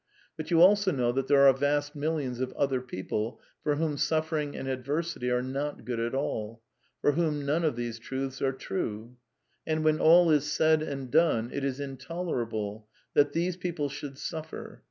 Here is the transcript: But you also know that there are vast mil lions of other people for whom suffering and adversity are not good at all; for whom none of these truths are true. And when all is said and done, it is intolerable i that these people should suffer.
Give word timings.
But 0.35 0.49
you 0.49 0.63
also 0.63 0.89
know 0.91 1.11
that 1.11 1.27
there 1.27 1.45
are 1.47 1.53
vast 1.53 1.95
mil 1.95 2.13
lions 2.15 2.39
of 2.39 2.51
other 2.53 2.81
people 2.81 3.39
for 3.61 3.75
whom 3.75 3.97
suffering 3.97 4.55
and 4.55 4.67
adversity 4.67 5.29
are 5.29 5.43
not 5.43 5.85
good 5.85 5.99
at 5.99 6.15
all; 6.15 6.63
for 7.01 7.11
whom 7.11 7.45
none 7.45 7.63
of 7.63 7.75
these 7.75 7.99
truths 7.99 8.41
are 8.41 8.51
true. 8.51 9.17
And 9.67 9.83
when 9.83 9.99
all 9.99 10.31
is 10.31 10.51
said 10.51 10.81
and 10.81 11.11
done, 11.11 11.51
it 11.53 11.63
is 11.63 11.79
intolerable 11.79 12.87
i 13.15 13.19
that 13.21 13.33
these 13.33 13.57
people 13.57 13.89
should 13.89 14.17
suffer. 14.17 14.79